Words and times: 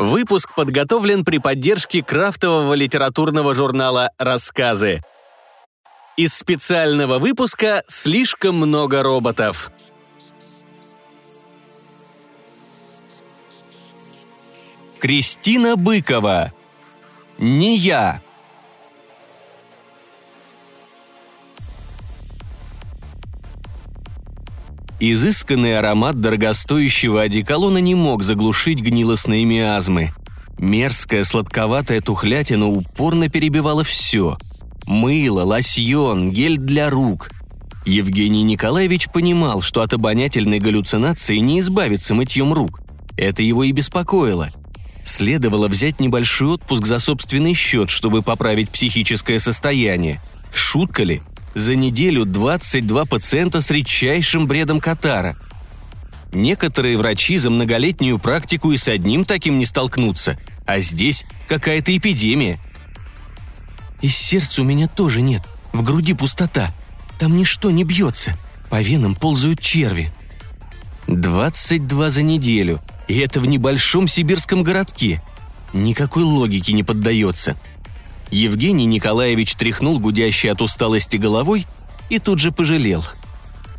Выпуск 0.00 0.54
подготовлен 0.54 1.26
при 1.26 1.36
поддержке 1.36 2.02
крафтового 2.02 2.72
литературного 2.72 3.54
журнала 3.54 4.12
«Рассказы». 4.16 5.02
Из 6.16 6.32
специального 6.32 7.18
выпуска 7.18 7.84
«Слишком 7.86 8.54
много 8.54 9.02
роботов». 9.02 9.70
Кристина 15.00 15.76
Быкова. 15.76 16.54
Не 17.36 17.76
я. 17.76 18.22
Изысканный 25.02 25.78
аромат 25.78 26.20
дорогостоящего 26.20 27.22
одеколона 27.22 27.78
не 27.78 27.94
мог 27.94 28.22
заглушить 28.22 28.80
гнилостные 28.80 29.46
миазмы. 29.46 30.12
Мерзкая 30.58 31.24
сладковатая 31.24 32.02
тухлятина 32.02 32.68
упорно 32.68 33.30
перебивала 33.30 33.82
все. 33.82 34.36
Мыло, 34.84 35.42
лосьон, 35.44 36.30
гель 36.32 36.58
для 36.58 36.90
рук. 36.90 37.30
Евгений 37.86 38.42
Николаевич 38.42 39.08
понимал, 39.10 39.62
что 39.62 39.80
от 39.80 39.94
обонятельной 39.94 40.58
галлюцинации 40.58 41.38
не 41.38 41.60
избавиться 41.60 42.12
мытьем 42.12 42.52
рук. 42.52 42.82
Это 43.16 43.42
его 43.42 43.64
и 43.64 43.72
беспокоило. 43.72 44.50
Следовало 45.02 45.68
взять 45.68 45.98
небольшой 45.98 46.48
отпуск 46.48 46.84
за 46.84 46.98
собственный 46.98 47.54
счет, 47.54 47.88
чтобы 47.88 48.20
поправить 48.20 48.68
психическое 48.68 49.38
состояние. 49.38 50.20
Шутка 50.52 51.04
ли? 51.04 51.22
За 51.54 51.74
неделю 51.74 52.24
22 52.24 53.06
пациента 53.06 53.60
с 53.60 53.70
редчайшим 53.70 54.46
бредом 54.46 54.80
катара. 54.80 55.36
Некоторые 56.32 56.96
врачи 56.96 57.36
за 57.38 57.50
многолетнюю 57.50 58.18
практику 58.20 58.70
и 58.70 58.76
с 58.76 58.86
одним 58.86 59.24
таким 59.24 59.58
не 59.58 59.66
столкнутся, 59.66 60.38
а 60.64 60.78
здесь 60.78 61.24
какая-то 61.48 61.96
эпидемия. 61.96 62.60
И 64.00 64.08
сердца 64.08 64.62
у 64.62 64.64
меня 64.64 64.86
тоже 64.86 65.22
нет, 65.22 65.42
в 65.72 65.82
груди 65.82 66.14
пустота. 66.14 66.72
Там 67.18 67.36
ничто 67.36 67.72
не 67.72 67.82
бьется, 67.82 68.36
по 68.70 68.80
венам 68.80 69.16
ползают 69.16 69.60
черви. 69.60 70.12
22 71.08 72.10
за 72.10 72.22
неделю, 72.22 72.80
и 73.08 73.18
это 73.18 73.40
в 73.40 73.46
небольшом 73.46 74.06
сибирском 74.06 74.62
городке. 74.62 75.20
Никакой 75.72 76.22
логике 76.22 76.72
не 76.72 76.84
поддается– 76.84 77.58
Евгений 78.30 78.86
Николаевич 78.86 79.56
тряхнул 79.56 79.98
гудящей 79.98 80.52
от 80.52 80.62
усталости 80.62 81.16
головой 81.16 81.66
и 82.08 82.18
тут 82.18 82.38
же 82.38 82.52
пожалел. 82.52 83.04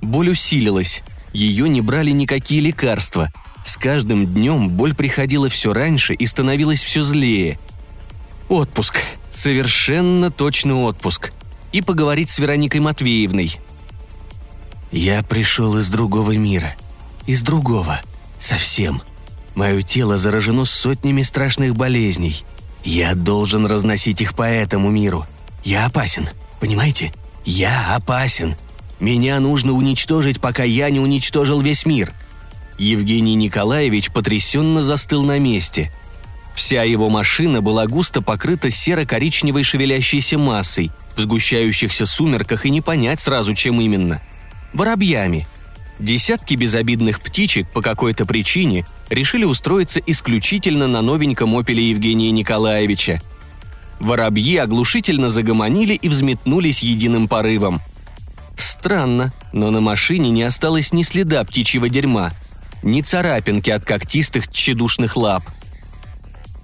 Боль 0.00 0.30
усилилась, 0.30 1.02
ее 1.32 1.68
не 1.68 1.80
брали 1.80 2.10
никакие 2.10 2.60
лекарства. 2.60 3.28
С 3.64 3.76
каждым 3.76 4.26
днем 4.26 4.70
боль 4.70 4.94
приходила 4.94 5.50
все 5.50 5.74
раньше 5.74 6.14
и 6.14 6.26
становилась 6.26 6.82
все 6.82 7.02
злее. 7.02 7.58
Отпуск. 8.48 9.00
Совершенно 9.30 10.30
точно 10.30 10.82
отпуск. 10.82 11.32
И 11.72 11.82
поговорить 11.82 12.30
с 12.30 12.38
Вероникой 12.38 12.80
Матвеевной. 12.80 13.60
«Я 14.90 15.22
пришел 15.22 15.76
из 15.76 15.90
другого 15.90 16.34
мира. 16.34 16.74
Из 17.26 17.42
другого. 17.42 18.00
Совсем. 18.38 19.02
Мое 19.54 19.82
тело 19.82 20.16
заражено 20.16 20.64
сотнями 20.64 21.20
страшных 21.20 21.76
болезней– 21.76 22.44
я 22.84 23.14
должен 23.14 23.66
разносить 23.66 24.20
их 24.20 24.34
по 24.34 24.42
этому 24.42 24.90
миру. 24.90 25.26
Я 25.64 25.86
опасен, 25.86 26.28
понимаете? 26.60 27.12
Я 27.44 27.94
опасен. 27.94 28.56
Меня 29.00 29.40
нужно 29.40 29.72
уничтожить, 29.72 30.40
пока 30.40 30.64
я 30.64 30.90
не 30.90 31.00
уничтожил 31.00 31.60
весь 31.60 31.86
мир». 31.86 32.12
Евгений 32.78 33.34
Николаевич 33.34 34.12
потрясенно 34.12 34.82
застыл 34.82 35.24
на 35.24 35.38
месте. 35.40 35.92
Вся 36.54 36.84
его 36.84 37.08
машина 37.10 37.60
была 37.60 37.86
густо 37.86 38.22
покрыта 38.22 38.70
серо-коричневой 38.70 39.64
шевелящейся 39.64 40.38
массой, 40.38 40.92
в 41.16 41.20
сгущающихся 41.20 42.06
сумерках 42.06 42.66
и 42.66 42.70
не 42.70 42.80
понять 42.80 43.20
сразу, 43.20 43.54
чем 43.54 43.80
именно. 43.80 44.22
Воробьями. 44.72 45.48
Десятки 45.98 46.54
безобидных 46.54 47.20
птичек 47.20 47.68
по 47.70 47.82
какой-то 47.82 48.24
причине 48.24 48.86
решили 49.10 49.44
устроиться 49.44 50.00
исключительно 50.06 50.86
на 50.86 51.02
новеньком 51.02 51.56
«Опеле» 51.56 51.90
Евгения 51.90 52.30
Николаевича. 52.30 53.20
Воробьи 53.98 54.56
оглушительно 54.58 55.28
загомонили 55.28 55.94
и 55.94 56.08
взметнулись 56.08 56.84
единым 56.84 57.26
порывом. 57.26 57.80
Странно, 58.56 59.32
но 59.52 59.70
на 59.70 59.80
машине 59.80 60.30
не 60.30 60.44
осталось 60.44 60.92
ни 60.92 61.02
следа 61.02 61.42
птичьего 61.42 61.88
дерьма, 61.88 62.32
ни 62.82 63.02
царапинки 63.02 63.70
от 63.70 63.84
когтистых 63.84 64.48
тщедушных 64.48 65.16
лап. 65.16 65.44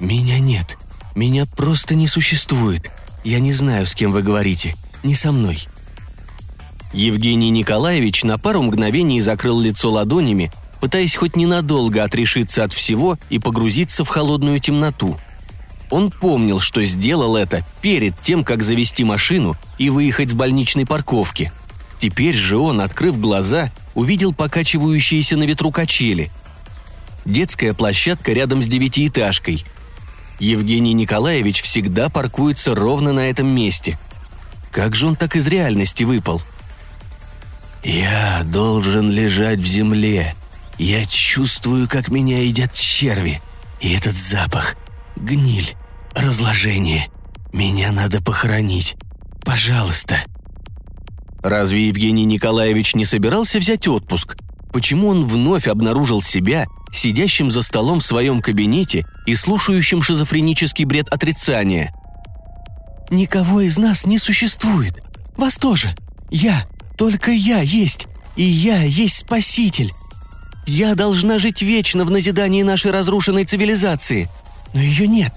«Меня 0.00 0.40
нет. 0.40 0.76
Меня 1.14 1.46
просто 1.46 1.94
не 1.94 2.08
существует. 2.08 2.90
Я 3.22 3.38
не 3.38 3.52
знаю, 3.52 3.86
с 3.86 3.94
кем 3.94 4.10
вы 4.10 4.22
говорите. 4.22 4.74
Не 5.04 5.14
со 5.14 5.30
мной», 5.30 5.68
Евгений 6.92 7.50
Николаевич 7.50 8.24
на 8.24 8.38
пару 8.38 8.62
мгновений 8.62 9.20
закрыл 9.20 9.60
лицо 9.60 9.90
ладонями, 9.90 10.50
пытаясь 10.80 11.14
хоть 11.14 11.36
ненадолго 11.36 12.02
отрешиться 12.02 12.64
от 12.64 12.72
всего 12.72 13.18
и 13.28 13.38
погрузиться 13.38 14.04
в 14.04 14.08
холодную 14.08 14.58
темноту. 14.60 15.16
Он 15.90 16.10
помнил, 16.10 16.60
что 16.60 16.84
сделал 16.84 17.36
это 17.36 17.64
перед 17.80 18.18
тем, 18.20 18.44
как 18.44 18.62
завести 18.62 19.04
машину 19.04 19.56
и 19.78 19.90
выехать 19.90 20.30
с 20.30 20.34
больничной 20.34 20.86
парковки. 20.86 21.52
Теперь 21.98 22.34
же 22.34 22.56
он, 22.56 22.80
открыв 22.80 23.20
глаза, 23.20 23.70
увидел 23.94 24.32
покачивающиеся 24.32 25.36
на 25.36 25.44
ветру 25.44 25.70
качели. 25.70 26.30
Детская 27.24 27.74
площадка 27.74 28.32
рядом 28.32 28.62
с 28.62 28.66
девятиэтажкой. 28.66 29.64
Евгений 30.38 30.94
Николаевич 30.94 31.62
всегда 31.62 32.08
паркуется 32.08 32.74
ровно 32.74 33.12
на 33.12 33.28
этом 33.28 33.48
месте. 33.48 33.98
Как 34.70 34.94
же 34.94 35.06
он 35.06 35.16
так 35.16 35.36
из 35.36 35.46
реальности 35.46 36.04
выпал? 36.04 36.40
«Я 37.82 38.42
должен 38.44 39.10
лежать 39.10 39.58
в 39.58 39.66
земле», 39.66 40.34
я 40.80 41.04
чувствую, 41.04 41.86
как 41.86 42.08
меня 42.08 42.42
едят 42.42 42.72
черви. 42.72 43.42
И 43.82 43.92
этот 43.92 44.14
запах. 44.14 44.76
Гниль. 45.14 45.76
Разложение. 46.14 47.08
Меня 47.52 47.92
надо 47.92 48.22
похоронить. 48.22 48.96
Пожалуйста». 49.44 50.16
Разве 51.42 51.88
Евгений 51.88 52.24
Николаевич 52.24 52.94
не 52.94 53.04
собирался 53.04 53.58
взять 53.58 53.86
отпуск? 53.88 54.38
Почему 54.72 55.08
он 55.08 55.26
вновь 55.26 55.68
обнаружил 55.68 56.22
себя, 56.22 56.64
сидящим 56.90 57.50
за 57.50 57.60
столом 57.60 58.00
в 58.00 58.06
своем 58.06 58.40
кабинете 58.40 59.04
и 59.26 59.34
слушающим 59.34 60.00
шизофренический 60.00 60.86
бред 60.86 61.08
отрицания? 61.10 61.94
«Никого 63.10 63.60
из 63.60 63.76
нас 63.76 64.06
не 64.06 64.16
существует. 64.16 65.02
Вас 65.36 65.58
тоже. 65.58 65.94
Я. 66.30 66.66
Только 67.00 67.30
я 67.30 67.62
есть. 67.62 68.08
И 68.36 68.44
я 68.44 68.82
есть 68.82 69.16
Спаситель. 69.16 69.90
Я 70.66 70.94
должна 70.94 71.38
жить 71.38 71.62
вечно 71.62 72.04
в 72.04 72.10
назидании 72.10 72.62
нашей 72.62 72.90
разрушенной 72.90 73.46
цивилизации. 73.46 74.28
Но 74.74 74.82
ее 74.82 75.06
нет. 75.06 75.32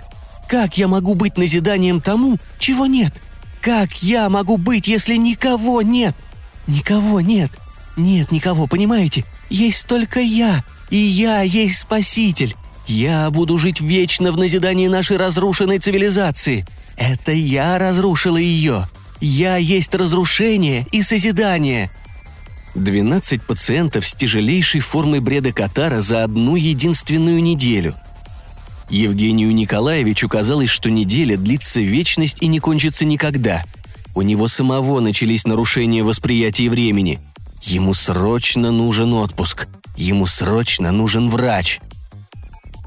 Как 0.50 0.78
я 0.78 0.90
могу 0.90 1.16
быть 1.16 1.38
назиданием 1.38 2.02
тому, 2.02 2.38
чего 2.59 2.85
нет? 2.85 3.13
Как 3.62 4.03
я 4.03 4.28
могу 4.28 4.57
быть, 4.57 4.90
если 4.90 5.16
никого 5.16 5.81
нет? 5.81 6.13
Никого 6.68 7.22
нет. 7.22 7.50
Нет 7.96 8.34
никого, 8.34 8.68
понимаете? 8.68 9.23
Есть 9.50 9.88
только 9.88 10.19
я. 10.19 10.66
И 10.90 10.97
я 10.97 11.44
есть 11.44 11.79
Спаситель. 11.79 12.57
Я 12.88 13.31
буду 13.31 13.57
жить 13.57 13.79
вечно 13.79 14.34
в 14.34 14.38
назидании 14.38 14.90
нашей 14.90 15.16
разрушенной 15.16 15.79
цивилизации. 15.79 16.68
Это 16.97 17.31
я 17.31 17.79
разрушила 17.79 18.35
ее. 18.35 18.90
Я 19.25 19.56
есть 19.56 19.95
разрушение 19.95 20.85
и 20.91 21.01
созидание. 21.01 21.89
12 22.75 23.41
пациентов 23.41 24.06
с 24.06 24.13
тяжелейшей 24.13 24.81
формой 24.81 25.22
бреда 25.22 25.53
Катара 25.53 26.02
за 26.02 26.25
одну 26.25 26.58
единственную 26.58 27.41
неделю. 27.41 27.96
Евгению 28.90 29.55
Николаевичу 29.55 30.28
казалось, 30.28 30.70
что 30.70 30.90
неделя 30.90 31.37
длится 31.37 31.79
вечность 31.79 32.41
и 32.41 32.47
не 32.47 32.59
кончится 32.59 33.05
никогда. 33.05 33.64
У 34.14 34.23
него 34.23 34.49
самого 34.49 34.99
начались 34.99 35.47
нарушения 35.47 36.03
восприятия 36.03 36.69
времени. 36.69 37.22
Ему 37.61 37.93
срочно 37.93 38.72
нужен 38.72 39.14
отпуск. 39.14 39.69
Ему 39.96 40.28
срочно 40.28 40.91
нужен 40.91 41.29
врач. 41.29 41.79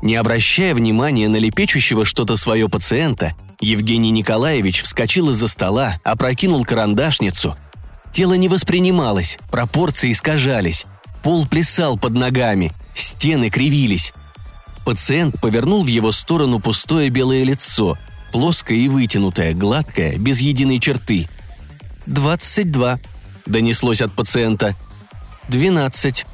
Не 0.06 0.14
обращая 0.14 0.72
внимания 0.74 1.28
на 1.28 1.36
лепечущего 1.36 2.04
что-то 2.04 2.36
свое 2.36 2.68
пациента, 2.68 3.34
Евгений 3.60 4.10
Николаевич 4.10 4.82
вскочил 4.82 5.30
из-за 5.30 5.48
стола, 5.48 6.00
опрокинул 6.04 6.64
карандашницу– 6.64 7.56
Тело 8.16 8.32
не 8.32 8.48
воспринималось, 8.48 9.38
пропорции 9.50 10.10
искажались. 10.10 10.86
Пол 11.22 11.46
плясал 11.46 11.98
под 11.98 12.14
ногами, 12.14 12.72
стены 12.94 13.50
кривились. 13.50 14.14
Пациент 14.86 15.38
повернул 15.38 15.84
в 15.84 15.88
его 15.88 16.12
сторону 16.12 16.58
пустое 16.58 17.10
белое 17.10 17.44
лицо, 17.44 17.98
плоское 18.32 18.78
и 18.78 18.88
вытянутое, 18.88 19.52
гладкое, 19.52 20.16
без 20.16 20.40
единой 20.40 20.80
черты. 20.80 21.28
«Двадцать 22.06 22.70
два»,— 22.72 23.00
донеслось 23.44 24.00
от 24.00 24.12
пациента. 24.12 24.74
«Двенадцать». 25.50 26.24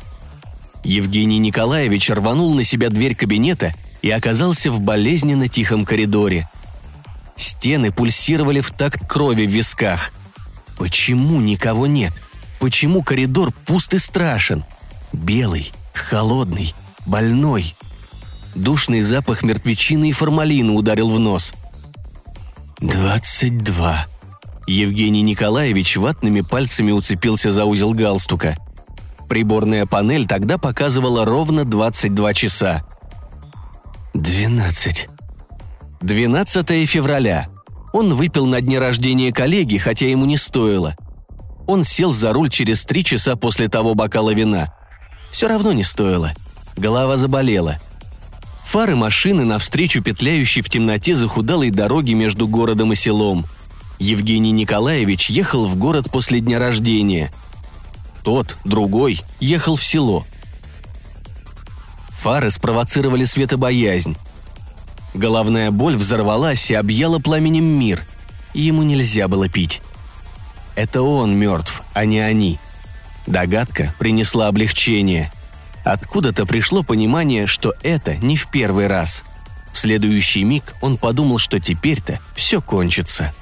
Евгений 0.84 1.38
Николаевич 1.38 2.10
рванул 2.10 2.54
на 2.54 2.64
себя 2.64 2.90
дверь 2.90 3.14
кабинета 3.14 3.74
и 4.02 4.10
оказался 4.10 4.70
в 4.70 4.80
болезненно 4.80 5.48
тихом 5.48 5.84
коридоре. 5.84 6.48
Стены 7.36 7.92
пульсировали 7.92 8.60
в 8.60 8.70
такт 8.70 9.06
крови 9.06 9.46
в 9.46 9.50
висках. 9.50 10.12
Почему 10.76 11.40
никого 11.40 11.86
нет? 11.86 12.12
Почему 12.58 13.02
коридор 13.02 13.52
пуст 13.66 13.94
и 13.94 13.98
страшен? 13.98 14.64
Белый, 15.12 15.72
холодный, 15.92 16.74
больной. 17.06 17.74
Душный 18.54 19.00
запах 19.00 19.42
мертвечины 19.42 20.10
и 20.10 20.12
формалина 20.12 20.74
ударил 20.74 21.10
в 21.10 21.18
нос. 21.18 21.54
«Двадцать 22.78 23.58
два». 23.58 24.06
Евгений 24.66 25.22
Николаевич 25.22 25.96
ватными 25.96 26.40
пальцами 26.40 26.90
уцепился 26.90 27.52
за 27.52 27.64
узел 27.64 27.92
галстука. 27.92 28.56
Приборная 29.32 29.86
панель 29.86 30.26
тогда 30.26 30.58
показывала 30.58 31.24
ровно 31.24 31.64
22 31.64 32.34
часа. 32.34 32.82
«Двенадцать». 34.12 35.08
12 36.02 36.86
февраля. 36.86 37.48
Он 37.94 38.12
выпил 38.14 38.44
на 38.44 38.60
дне 38.60 38.78
рождения 38.78 39.32
коллеги, 39.32 39.78
хотя 39.78 40.06
ему 40.06 40.26
не 40.26 40.36
стоило. 40.36 40.96
Он 41.66 41.82
сел 41.82 42.12
за 42.12 42.34
руль 42.34 42.50
через 42.50 42.84
три 42.84 43.04
часа 43.04 43.34
после 43.34 43.70
того 43.70 43.94
бокала 43.94 44.34
вина. 44.34 44.74
Все 45.30 45.48
равно 45.48 45.72
не 45.72 45.82
стоило. 45.82 46.32
Голова 46.76 47.16
заболела. 47.16 47.78
Фары 48.64 48.96
машины 48.96 49.46
навстречу 49.46 50.02
петляющей 50.02 50.60
в 50.60 50.68
темноте 50.68 51.14
захудалой 51.14 51.70
дороги 51.70 52.12
между 52.12 52.46
городом 52.46 52.92
и 52.92 52.96
селом. 52.96 53.46
Евгений 53.98 54.52
Николаевич 54.52 55.30
ехал 55.30 55.66
в 55.66 55.76
город 55.76 56.10
после 56.12 56.40
дня 56.40 56.58
рождения. 56.58 57.30
Тот, 58.22 58.56
другой, 58.64 59.22
ехал 59.40 59.76
в 59.76 59.84
село. 59.84 60.24
Фары 62.20 62.50
спровоцировали 62.50 63.24
светобоязнь. 63.24 64.16
Головная 65.12 65.70
боль 65.70 65.96
взорвалась 65.96 66.70
и 66.70 66.74
объяла 66.74 67.18
пламенем 67.18 67.64
мир. 67.64 68.06
Ему 68.54 68.82
нельзя 68.82 69.28
было 69.28 69.48
пить. 69.48 69.82
Это 70.76 71.02
он 71.02 71.36
мертв, 71.36 71.82
а 71.92 72.04
не 72.04 72.20
они. 72.20 72.58
Догадка 73.26 73.94
принесла 73.98 74.48
облегчение. 74.48 75.32
Откуда-то 75.84 76.46
пришло 76.46 76.82
понимание, 76.82 77.46
что 77.46 77.74
это 77.82 78.16
не 78.16 78.36
в 78.36 78.48
первый 78.50 78.86
раз. 78.86 79.24
В 79.72 79.78
следующий 79.78 80.44
миг 80.44 80.74
он 80.80 80.96
подумал, 80.96 81.38
что 81.38 81.58
теперь-то 81.58 82.20
все 82.34 82.60
кончится. 82.60 83.34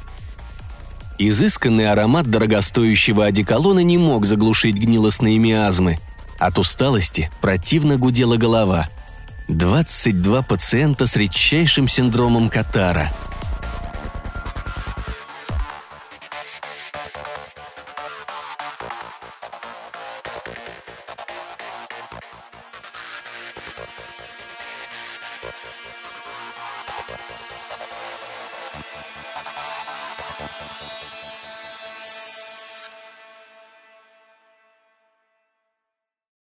Изысканный 1.23 1.93
аромат 1.93 2.31
дорогостоящего 2.31 3.27
одеколона 3.27 3.81
не 3.81 3.99
мог 3.99 4.25
заглушить 4.25 4.77
гнилостные 4.77 5.39
миазмы. 5.39 5.99
От 6.39 6.59
усталости 6.59 7.31
противно 7.43 7.99
гудела 7.99 8.39
голова– 8.39 8.89
22 9.49 10.41
пациента 10.41 11.05
с 11.05 11.17
редчайшим 11.17 11.89
синдромом 11.89 12.49
Катара– 12.49 13.13